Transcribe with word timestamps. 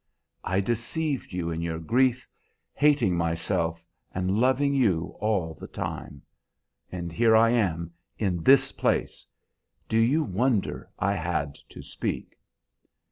I 0.43 0.61
deceived 0.61 1.31
you 1.31 1.51
in 1.51 1.61
your 1.61 1.77
grief, 1.77 2.27
hating 2.73 3.15
myself 3.15 3.85
and 4.11 4.31
loving 4.31 4.73
you 4.73 5.15
all 5.19 5.53
the 5.53 5.67
time. 5.67 6.23
And 6.91 7.13
here 7.13 7.35
I 7.35 7.51
am, 7.51 7.93
in 8.17 8.41
this 8.41 8.71
place! 8.71 9.27
Do 9.87 9.99
you 9.99 10.23
wonder 10.23 10.89
I 10.97 11.13
had 11.13 11.53
to 11.69 11.83
speak?" 11.83 12.35